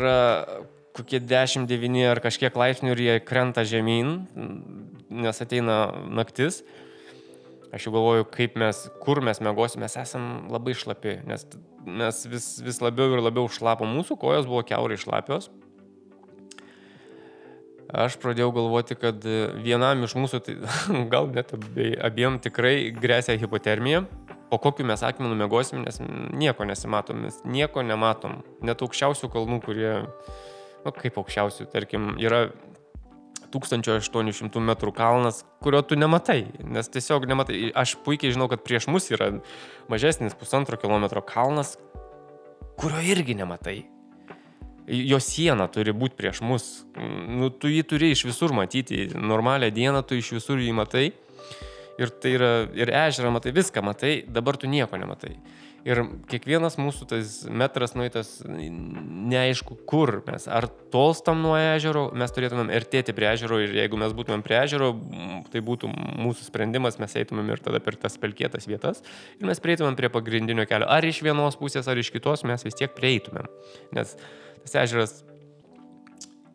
[0.99, 4.17] kokie 10-9 ar kažkiek laipsnių ir jie krenta žemyn,
[5.15, 5.79] nes ateina
[6.11, 6.65] naktis.
[7.71, 11.47] Aš jau galvoju, kaip mes, kur mes mėgosime, mes esam labai šlapi, nes
[11.87, 15.49] mes vis, vis labiau ir labiau šlapo, mūsų kojos buvo keurai šlapios.
[17.91, 19.25] Aš pradėjau galvoti, kad
[19.63, 20.57] vienam iš mūsų, tai
[21.13, 24.05] gal net abiem tikrai grėsia hipotermija,
[24.51, 28.41] po kokiu mes akmenų mėgosim, nes nieko nesimatom, mes nieko nematom.
[28.67, 32.49] Net aukščiausių kalnų, kurie, na nu, kaip aukščiausių, tarkim, yra
[33.55, 37.71] 1800 metrų kalnas, kurio tu nematai, nes tiesiog nematai.
[37.77, 39.33] Aš puikiai žinau, kad prieš mus yra
[39.91, 41.77] mažesnis pusantro kilometro kalnas,
[42.81, 43.81] kurio irgi nematai.
[44.91, 46.69] Jo siena turi būti prieš mus.
[46.97, 49.05] Nu, tu jį turi iš visur matyti.
[49.15, 51.11] Normalią dieną tu iš visur jį matai.
[51.99, 55.35] Ir tai yra, ir ežerą matai, viską matai, dabar tu nieko nematai.
[55.81, 60.45] Ir kiekvienas mūsų tas metras nueitas, neaišku kur mes.
[60.53, 64.91] Ar tolstam nuo ežero, mes turėtumėm artėti prie ežero ir jeigu mes būtumėm prie ežero,
[65.53, 65.89] tai būtų
[66.21, 69.01] mūsų sprendimas, mes eitumėm ir tada per tas pelkėtas vietas
[69.41, 70.89] ir mes prieitumėm prie pagrindinio kelio.
[70.93, 73.49] Ar iš vienos pusės, ar iš kitos mes vis tiek prieitumėm.
[73.97, 74.19] Nes
[74.67, 75.23] tas ežeras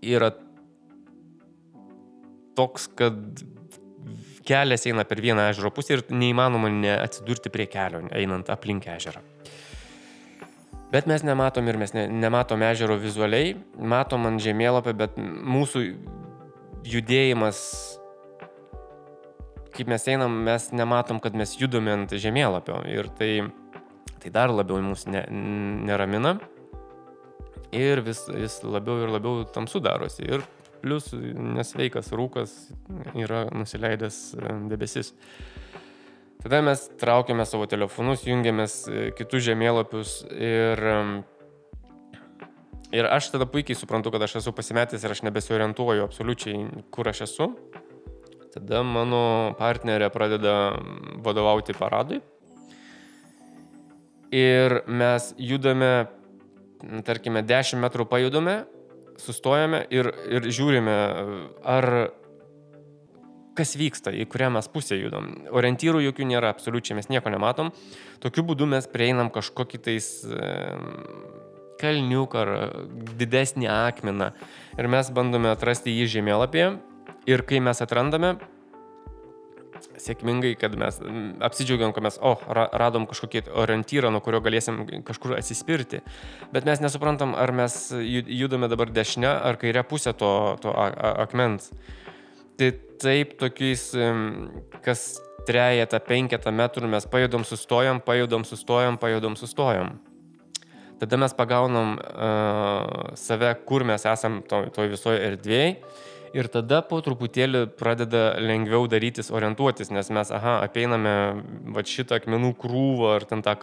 [0.05, 0.35] yra
[2.55, 3.17] toks, kad
[4.47, 9.23] kelias eina per vieną ežero pusę ir neįmanoma neatsidurti prie kelio, einant aplink ežerą.
[10.93, 15.81] Bet mes nematom ir mes ne, nematom ežero vizualiai, matom ant žemėlapio, bet mūsų
[16.85, 17.59] judėjimas,
[19.75, 23.31] kaip mes einam, mes nematom, kad mes judame ant žemėlapio ir tai,
[24.21, 26.37] tai dar labiau mus ne, neramina
[27.75, 30.23] ir vis, vis labiau ir labiau tamsu darosi.
[30.29, 30.45] Ir
[30.85, 31.09] plus
[31.57, 32.51] nesveikas rūkas
[33.17, 35.15] yra nusileidęs e, debesis.
[36.43, 40.83] Tada mes traukiame savo telefonus, jungiamės e, kitus žemėlapius ir,
[42.93, 47.23] ir aš tada puikiai suprantu, kad aš esu pasimetęs ir aš nebesiorientuoju absoliučiai, kur aš
[47.25, 47.49] esu.
[48.53, 50.53] Tada mano partnerė pradeda
[51.25, 52.21] vadovauti paradui.
[54.35, 56.07] Ir mes judame,
[57.07, 58.59] tarkime, 10 metrų pajudame
[59.21, 60.95] sustojame ir, ir žiūrime,
[61.63, 61.89] ar
[63.55, 65.29] kas vyksta, į kurią mes pusę judam.
[65.55, 67.71] Orientyrų jokių nėra, absoliučiai mes nieko nematom.
[68.23, 70.09] Tokiu būdu mes prieinam kažkokį tais
[71.79, 72.51] kalniuką ar
[73.19, 74.31] didesnį akmeną
[74.79, 76.69] ir mes bandome atrasti jį žemėlapyje
[77.29, 78.35] ir kai mes atrandame,
[80.01, 80.97] sėkmingai, kad mes
[81.45, 86.01] apsidžiaugiam, kad mes, o, oh, radom kažkokį orientyrą, nuo kurio galėsim kažkur atsispirti.
[86.53, 90.31] Bet mes nesuprantam, ar mes judame dabar dešinę ar kairę pusę to,
[90.63, 91.71] to akmens.
[92.55, 93.89] Tai taip, tokiais,
[94.85, 95.05] kas
[95.45, 99.95] trejata, penketą metrų mes pajudom, sustojam, pajudom, sustojam, pajudom, sustojam.
[100.95, 105.73] Tada mes pagaunam uh, save, kur mes esam toj to visoje erdvėje
[106.35, 111.15] ir tada po truputėlį pradeda lengviau darytis, orientuotis, nes mes, aha, apeiname
[111.75, 113.55] va šitą akmenų krūvą ar ten tą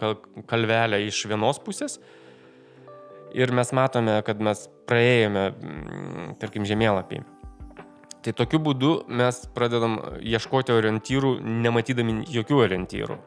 [0.49, 1.99] kalvelę iš vienos pusės
[3.33, 7.23] ir mes matome, kad mes praėjome, mm, tarkim, žemėlapį.
[8.23, 13.17] Tai tokiu būdu mes pradedam ieškoti orientyrų, nematydami jokių orientyrų.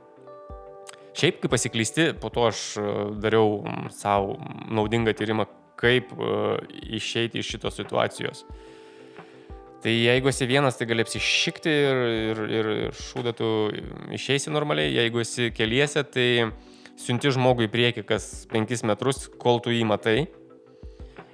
[1.17, 2.87] Šiaip, kai pasiklysti, po to aš e,
[3.21, 4.37] dariau savo
[4.73, 5.47] naudingą tyrimą,
[5.81, 6.33] kaip e,
[6.97, 8.45] išeiti iš šitos situacijos.
[9.87, 13.49] Tai jeigu esi vienas, tai gali apsišikti ir, ir, ir, šūdą tu
[14.17, 16.49] išeisi normaliai, jeigu esi keliese, tai
[16.99, 20.17] siunti žmogui į priekį kas 5 metrus, kol tu jį matai.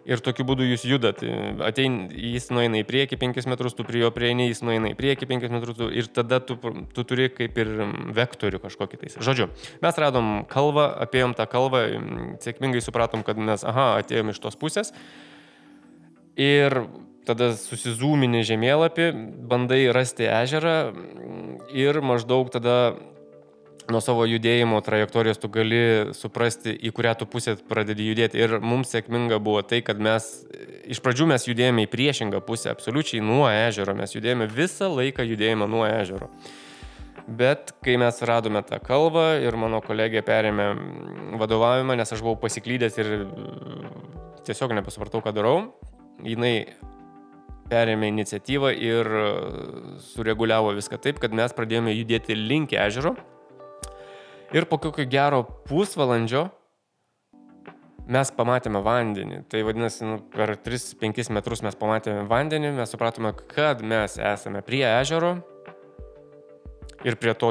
[0.04, 1.22] Ir tokiu būdu jūs judat.
[1.64, 5.28] Atein, jis nueina į priekį 5 metrus, tu prie jo prieini, jis nueina į priekį
[5.30, 6.58] 5 metrus ir tada tu,
[6.92, 7.70] tu turi kaip ir
[8.18, 9.16] vektorių kažkokį tais.
[9.16, 9.46] Žodžiu,
[9.80, 11.86] mes radom kalvą, apėjom tą kalvą,
[12.44, 14.92] sėkmingai supratom, kad mes, aha, atėjom iš tos pusės.
[16.36, 16.82] Ir
[17.28, 19.08] tada susizūmini žemėlapį,
[19.48, 20.76] bandai rasti ežerą
[21.74, 22.94] ir maždaug tada
[23.90, 25.82] nuo savo judėjimo trajektorijos tu gali
[26.16, 28.40] suprasti, į kurią tu pusę pradedi judėti.
[28.40, 30.28] Ir mums sėkminga buvo tai, kad mes
[30.90, 35.68] iš pradžių mes judėjome į priešingą pusę, absoliučiai nuo ežero, mes judėjome visą laiką judėjimą
[35.70, 36.30] nuo ežero.
[37.26, 40.72] Bet kai mes radome tą kalvą ir mano kolegė perėmė
[41.38, 43.12] vadovavimą, nes aš buvau pasiklydęs ir
[44.46, 45.58] tiesiog nepasvartau, ką darau,
[46.26, 46.66] jinai
[47.72, 49.28] perėmė iniciatyvą ir e,
[50.12, 53.16] sureguliavo viską taip, kad mes pradėjome judėti link ežero.
[54.52, 56.50] Ir po kokio gero pusvalandžio
[58.12, 59.44] mes pamatėme vandenį.
[59.48, 64.84] Tai vadinasi, nu, per 3-5 metrus mes pamatėme vandenį, mes supratome, kad mes esame prie
[64.88, 65.38] ežero.
[67.02, 67.50] Ir prie to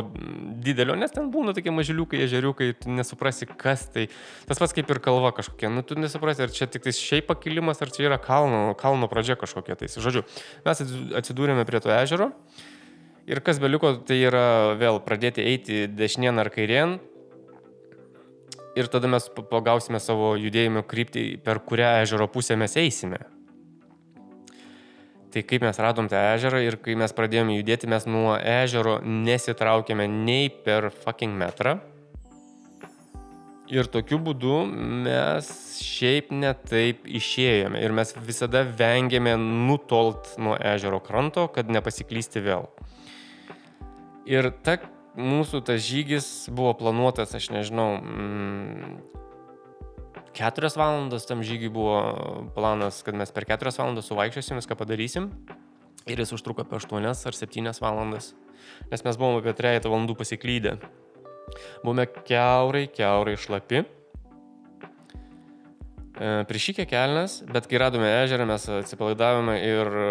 [0.64, 4.08] didelio, nes ten būna tokie mažiliukai, ežeriukai, tu nesuprasi, kas tai.
[4.48, 7.84] Tas pats kaip ir kalva kažkokia, nu tu nesuprasi, ar čia tik tai šiaip pakilimas,
[7.84, 9.76] ar čia yra kalno, kalno pradžia kažkokia.
[9.80, 10.24] Tai, žodžiu,
[10.68, 10.84] mes
[11.20, 12.32] atsidūrėme prie to ežero.
[13.30, 16.98] Ir kas beliko, tai yra vėl pradėti eiti dešinien ar kairien,
[18.76, 23.20] ir tada mes pagausime savo judėjimo kryptį, per kurią ežero pusę mes eisime.
[25.32, 30.10] Tai kaip mes radom tą ežerą ir kai mes pradėjome judėti, mes nuo ežero nesitraukėme
[30.12, 31.78] nei per fucking metrą.
[33.72, 34.66] Ir tokiu būdu
[35.06, 35.48] mes
[35.80, 37.80] šiaip netaip išėjome.
[37.80, 42.68] Ir mes visada vengėme nutolt nuo ežero kranto, kad nepasiklysti vėl.
[44.28, 44.76] Ir ta
[45.16, 49.00] mūsų tas žygis buvo planuotas, aš nežinau, mm,
[50.38, 51.98] keturias valandas tam žygiui buvo
[52.56, 55.30] planas, kad mes per keturias valandas suvaikščiosim, viską padarysim.
[56.10, 58.32] Ir jis užtruko apie 8 ar 7 valandas,
[58.90, 60.78] nes mes buvome apie 3 valandų pasiklydę.
[61.84, 63.84] Buvome keurai, keurai šlapi
[66.22, 70.10] E, prišykė kelnes, bet kai radome ežerą, mes atsipalaidavome ir e,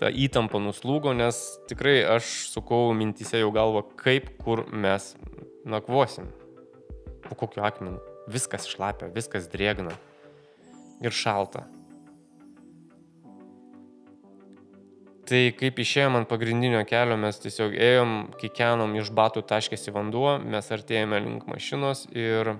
[0.00, 1.38] ta įtampa nuslūgo, nes
[1.70, 5.12] tikrai aš sukau mintise jau galvo, kaip kur mes
[5.68, 6.32] nakvosim.
[7.28, 8.11] Po kokiu akmeniu.
[8.30, 9.94] Viskas šlapia, viskas drėgna
[11.02, 11.64] ir šalta.
[15.26, 20.70] Tai kaip išėjom ant pagrindinio kelio, mes tiesiog ėjom, kikenom iš batų taškėsi vanduo, mes
[20.74, 22.56] artėjome link mašinos ir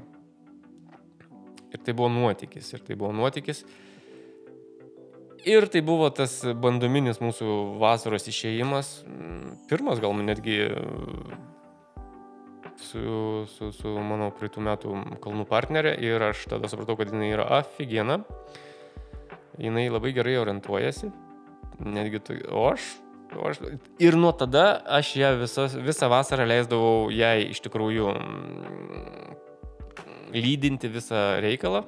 [1.73, 2.75] Ir tai buvo nuotykis.
[2.77, 3.65] Ir tai buvo nuotykis.
[5.49, 8.91] Ir tai buvo tas bandominis mūsų vasaros išėjimas.
[9.71, 10.59] Pirmas gal netgi
[12.85, 15.95] su, su, su mano praeitų metų kalnų partnerė.
[16.03, 18.23] Ir aš tada supratau, kad jinai yra aфиgena.
[19.61, 21.13] Jinai labai gerai orientuojasi.
[21.83, 22.93] Netgi tu, o aš
[23.33, 23.63] O aš,
[23.97, 28.11] ir nuo tada aš ją visą, visą vasarą leisdavau jai iš tikrųjų
[30.37, 31.81] lydinti visą reikalą,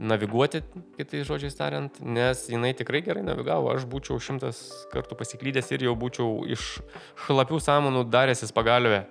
[0.00, 0.62] naviguoti,
[0.96, 5.94] kitais žodžiais tariant, nes jinai tikrai gerai navigavo, aš būčiau šimtas kartų pasiklydęs ir jau
[5.98, 6.78] būčiau iš
[7.26, 9.04] šlapių samonų daręsis pagalbę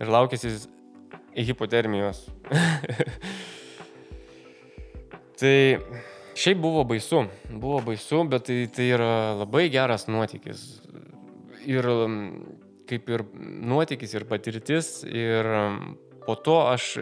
[0.00, 0.66] ir laukęsis
[1.38, 2.24] hipotermijos.
[5.40, 5.56] tai
[6.34, 10.66] šiaip buvo baisu, buvo baisu, bet tai, tai yra labai geras nuotykis.
[11.70, 11.86] Ir
[12.90, 13.22] kaip ir
[13.70, 15.46] nuotykis, ir patirtis, ir
[16.26, 16.96] Po to aš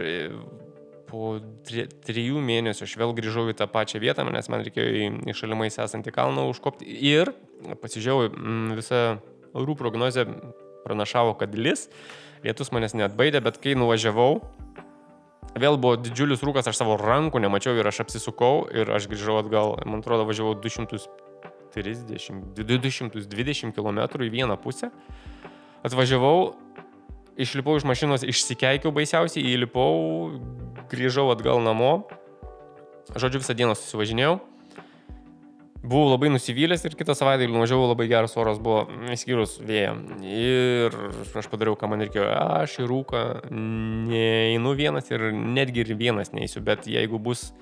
[1.09, 5.35] po tri, trijų mėnesių aš vėl grįžau į tą pačią vietą, nes man reikėjo į,
[5.37, 7.33] šalimais esantį kalną užkopti ir
[7.83, 9.03] pasižiūrėjau mm, visą
[9.59, 10.27] orų prognozę,
[10.85, 11.89] pranašavo, kad lis,
[12.45, 14.41] lietus manęs neatbaidė, bet kai nuvažiavau,
[15.59, 19.77] vėl buvo didžiulis rūkas, aš savo rankų nemačiau ir aš apsisukau ir aš grįžau atgal,
[19.89, 24.93] man atrodo, važiavau 230, 220 km į vieną pusę.
[25.87, 26.55] Atvažiavau,
[27.39, 29.93] išlipau iš mašinos, išsikeikiau baisiausiai, įlipau,
[30.91, 32.07] grįžau atgal namo.
[33.17, 34.39] Žodžiu, visą dieną susivažinėjau.
[35.79, 38.83] Buvau labai nusivylęs ir kitą savaitę nuvažiavau, labai geras oras buvo,
[39.15, 39.93] išskyrus vėją.
[40.27, 40.97] Ir
[41.39, 42.27] aš padariau, ką man reikėjo.
[42.35, 43.23] Aš į rūką
[43.55, 47.53] neinu vienas ir netgi ir vienas neįsiu, bet jeigu bus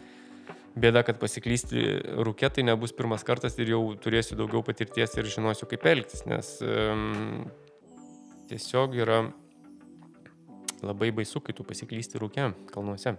[0.76, 1.84] bėda, kad pasiklysti
[2.26, 6.50] rūkė, tai nebus pirmas kartas ir jau turėsiu daugiau patirties ir žinosiu, kaip elgtis, nes
[6.64, 7.46] um,
[8.48, 9.22] tiesiog yra
[10.84, 13.16] labai baisu, kai tu pasiklysti rūke kalnuose.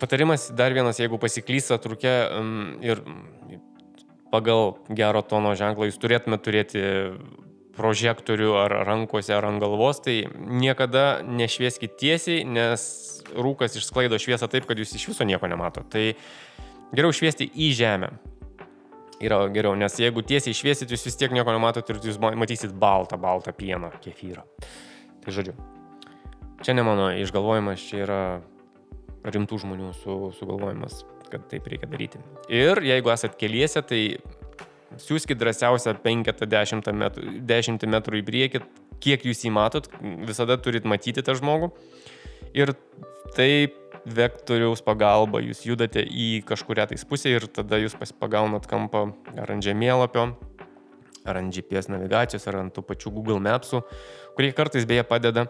[0.00, 3.04] Patarimas dar vienas, jeigu pasiklystat rūke um, ir
[4.34, 6.82] pagal gero tono ženklą jūs turėtumėte turėti
[7.74, 12.84] prožektorių ar rankose ar ant galvos, tai niekada nešvieskit tiesiai, nes
[13.34, 15.82] rūkas išsklaido šviesą taip, kad jūs iš viso nieko nemato.
[15.90, 16.04] Tai
[16.94, 18.12] geriau šviesti į žemę.
[19.24, 23.18] Yra geriau, nes jeigu tiesiai šviesit, jūs vis tiek nieko nematot ir jūs matysit baltą,
[23.20, 24.44] baltą pieną, kefyrą.
[25.24, 25.54] Tai žodžiu,
[26.64, 28.22] čia ne mano išgalvojimas, čia yra
[29.24, 32.20] rimtų žmonių su, sugalvojimas, kad taip reikia daryti.
[32.52, 34.02] Ir jeigu esat keliese, tai
[35.00, 38.64] siūskit drąsiausią 50 metrų, 10 metrų į priekį,
[39.04, 39.88] kiek jūs jį matot,
[40.28, 41.72] visada turit matyti tą žmogų.
[42.54, 42.74] Ir
[43.34, 49.08] taip vektoriaus pagalba jūs judate į kažkuria tais pusę ir tada jūs pagaunat kampą
[49.40, 50.34] ar ant žemėlapio,
[51.24, 53.80] ar ant GPS navigacijos, ar ant tų pačių Google Mapsų,
[54.36, 55.46] kurie kartais beje padeda,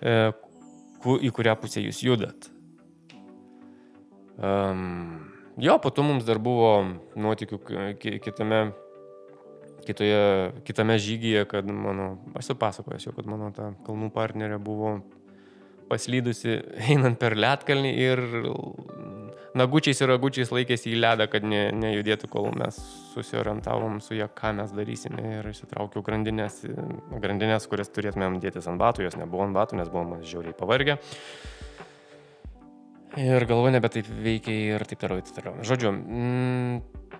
[0.00, 0.32] e,
[1.02, 2.50] ku, į kurią pusę jūs judat.
[4.40, 6.72] Um, jo, po to mums dar buvo
[7.18, 7.58] nuotikių
[8.24, 8.60] kitame,
[9.84, 10.22] kitoje,
[10.64, 15.00] kitame žygyje, kad mano, aš esu pasakojęs jau, kad mano ta kalnų partnerė buvo
[15.90, 18.24] paslydusi einant per lietkalnį ir
[19.58, 22.78] nagučiais ir ragučiais laikėsi į ledą, kad ne, nejudėtų, kol mes
[23.14, 26.62] susiorientavom su ją, ką mes darysime ir įsitraukiau grandinės,
[27.22, 31.00] grandinės, kurias turėtumėm dėtis ant batų, jos nebuvo ant batų, nes buvom žiauriai pavargę.
[33.18, 35.64] Ir galva nebe taip veikia ir taip toliau, taip toliau.
[35.66, 36.74] Žodžiu, mm,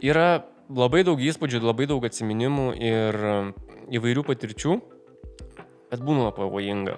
[0.07, 3.19] yra labai daug įspūdžių, labai daug atsiminimų ir
[3.91, 4.77] įvairių patirčių,
[5.91, 6.95] bet būna pavojinga.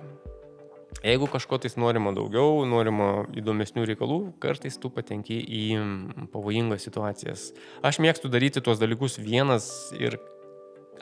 [1.01, 5.62] Jeigu kažko tais norima daugiau, norima įdomesnių reikalų, kartais tu patenki į
[6.34, 7.49] pavojingas situacijas.
[7.82, 9.66] Aš mėgstu daryti tuos dalykus vienas
[9.97, 10.18] ir,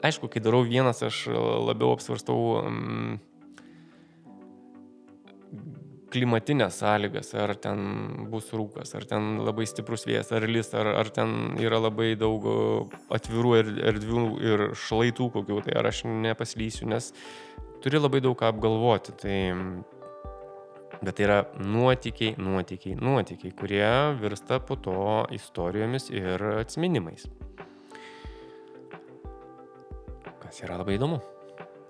[0.01, 1.27] aišku, kai darau vienas, aš
[1.67, 3.19] labiau apsvarstau um,
[6.11, 11.11] klimatinės sąlygas, ar ten bus rūkas, ar ten labai stiprus vėjas, ar lis, ar, ar
[11.13, 12.47] ten yra labai daug
[13.13, 13.53] atvirų
[13.91, 17.11] erdvių ir šlaitų kokių, tai ar aš nepaslysiu, nes
[17.81, 19.15] turi labai daug ką apgalvoti.
[19.21, 19.37] Tai,
[21.01, 27.27] bet tai yra nuotykiai, nuotykiai, nuotykiai, kurie virsta po to istorijomis ir atminimais.
[30.41, 31.21] Kas yra labai įdomu.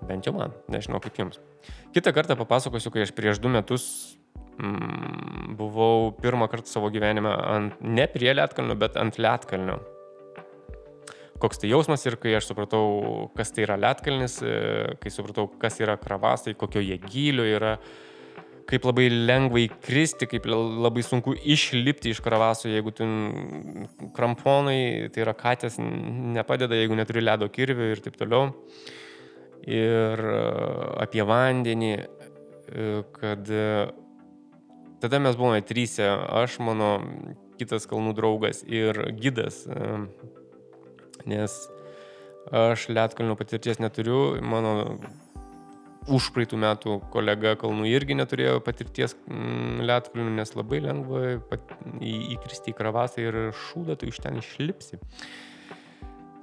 [0.08, 1.38] Bent jau man, nežinau kaip jums.
[1.94, 3.84] Kitą kartą papasakosiu, kai aš prieš du metus
[4.58, 9.78] mm, buvau pirmą kartą savo gyvenime ant, ne prie Lietkalnio, bet ant Lietkalnio.
[11.42, 12.84] Koks tai jausmas ir kai aš supratau,
[13.34, 17.72] kas tai yra Lietkalnis, e, kai supratau, kas yra kravasai, kokio jie gylio yra,
[18.70, 23.08] kaip labai lengvai kristi, kaip labai sunku išlipti iš kravaso, jeigu tu
[24.14, 28.52] kramponai, tai yra katės, nepadeda, jeigu neturi ledo kirvių ir taip toliau.
[29.66, 30.44] Ir e,
[31.02, 32.86] apie vandenį, e,
[33.18, 33.50] kad
[35.02, 36.06] tada mes buvome trysė,
[36.38, 36.92] aš, mano
[37.58, 39.64] kitas kalnų draugas ir gidas,
[41.30, 41.56] nes
[42.50, 44.98] aš lietkalnių patirties neturiu, mano
[46.10, 51.22] užpraeitų metų kolega kalnų irgi neturėjo patirties mm, lietkalnių, nes labai lengva
[52.02, 54.98] įkristi į kravasą ir šūdą tu iš ten išlipsi.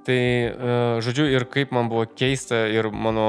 [0.00, 3.26] Tai, e, žodžiu, ir kaip man buvo keista ir mano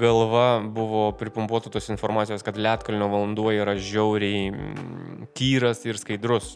[0.00, 6.54] galva buvo pripumpuota tos informacijos, kad Lietkalnio valanduo yra žiauriai mm, tyras ir skaidrus.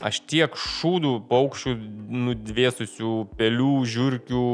[0.00, 1.74] Aš tiek šūdų, paukščių,
[2.26, 4.46] nudvėsusių, pelių, žiūrkių,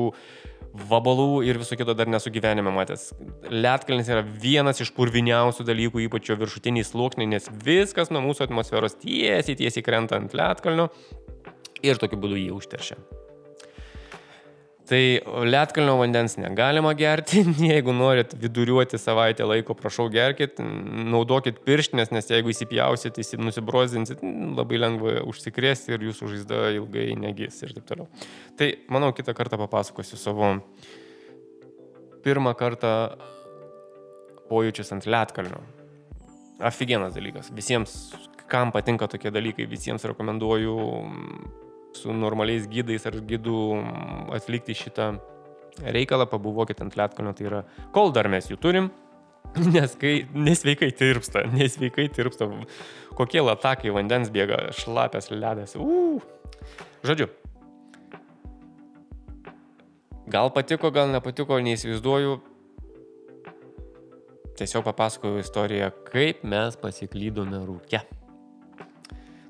[0.89, 3.13] vabalų ir viso kito dar nesu gyvenime matęs.
[3.51, 8.99] Lietkalnis yra vienas iš purviniausių dalykų, ypač jo viršutiniai sluoksniai, nes viskas nuo mūsų atmosferos
[9.01, 10.91] tiesiai, tiesiai krenta ant Lietkalnio
[11.83, 12.99] ir tokiu būdu jį užteršia.
[14.89, 15.01] Tai
[15.45, 20.63] lietkalnio vandens negalima gerti, jeigu norit viduriuoti savaitę laiko, prašau gerkit,
[21.13, 24.25] naudokit pirštinės, nes jeigu įsipjausit, nusibrozinsit,
[24.57, 28.09] labai lengva užsikrėsti ir jūsų žaizda ilgai negis ir taip toliau.
[28.57, 30.55] Tai manau, kitą kartą papasakosiu savo
[32.25, 32.95] pirmą kartą
[34.49, 35.61] pojūčius ant lietkalnio.
[36.65, 37.53] Aфиgenas dalykas.
[37.55, 37.99] Visiems,
[38.49, 40.79] kam patinka tokie dalykai, visiems rekomenduoju
[41.97, 43.59] su normaliais gydais ar gydų
[44.37, 45.13] atlikti šitą
[45.83, 47.63] reikalą, pabuvokit ant lietkalnio, tai yra,
[47.95, 48.91] kol dar mes jų turim,
[49.75, 52.51] nes kai nesveikai tirpsta, nesveikai tirpsta,
[53.19, 55.77] kokie latakai vandens bėga, šlapės ledas.
[55.79, 56.21] Uu.
[57.07, 57.29] Žodžiu.
[60.29, 62.37] Gal patiko, gal nepatiko, neįsivaizduoju.
[64.59, 68.03] Tiesiog papasakoju istoriją, kaip mes pasiklydome rūke.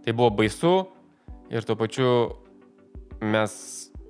[0.05, 0.75] Tai buvo baisu,
[1.51, 2.11] ir tuo pačiu
[3.21, 3.55] mes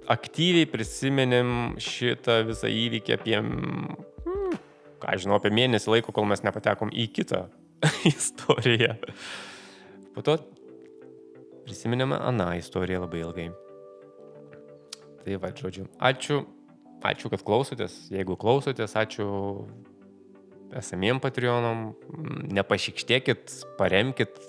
[0.09, 4.59] aktyviai prisimenėm šitą visą įvykį apie, hmm,
[5.03, 7.47] ką žinau, apie mėnesį laiko, kol mes nepatekom į kitą
[8.13, 8.97] istoriją.
[10.17, 10.39] Po to
[11.69, 13.49] prisiminėme aną istoriją labai ilgai.
[15.25, 16.41] Tai va, žodžiu, ačiū,
[17.05, 18.01] ačiū, kad klausotės.
[18.15, 19.29] Jeigu klausotės, ačiū
[20.79, 21.93] esamiem Patreonam.
[22.57, 24.41] Nepašykštėkit, paremkit,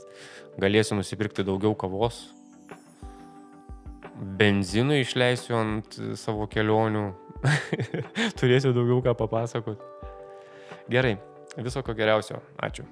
[0.60, 2.30] galėsiu nusipirkti daugiau kavos,
[4.20, 7.08] benzinų išleisiu ant savo kelionių.
[8.40, 9.82] Turėsiu daugiau ką papasakoti.
[10.92, 11.18] Gerai,
[11.58, 12.42] viso ko geriausio.
[12.60, 12.88] Ačiū.